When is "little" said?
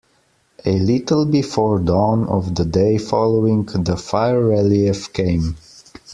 0.79-1.27